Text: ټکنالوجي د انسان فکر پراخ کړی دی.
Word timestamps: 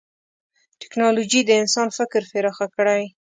ټکنالوجي 0.81 1.41
د 1.45 1.51
انسان 1.61 1.87
فکر 1.97 2.21
پراخ 2.31 2.57
کړی 2.75 2.95
دی. 3.01 3.05